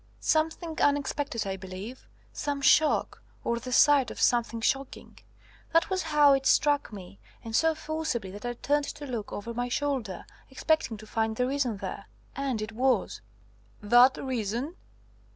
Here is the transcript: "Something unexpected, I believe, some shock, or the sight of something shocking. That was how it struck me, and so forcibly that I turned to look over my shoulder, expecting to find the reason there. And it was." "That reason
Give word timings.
"Something 0.19 0.81
unexpected, 0.81 1.45
I 1.45 1.57
believe, 1.57 2.07
some 2.33 2.59
shock, 2.59 3.21
or 3.43 3.59
the 3.59 3.71
sight 3.71 4.09
of 4.09 4.19
something 4.19 4.59
shocking. 4.59 5.19
That 5.73 5.91
was 5.91 6.01
how 6.09 6.33
it 6.33 6.47
struck 6.47 6.91
me, 6.91 7.19
and 7.43 7.55
so 7.55 7.75
forcibly 7.75 8.31
that 8.31 8.43
I 8.43 8.53
turned 8.53 8.85
to 8.85 9.05
look 9.05 9.31
over 9.31 9.53
my 9.53 9.69
shoulder, 9.69 10.25
expecting 10.49 10.97
to 10.97 11.05
find 11.05 11.35
the 11.35 11.45
reason 11.45 11.77
there. 11.77 12.07
And 12.35 12.63
it 12.63 12.71
was." 12.71 13.21
"That 13.79 14.17
reason 14.17 14.75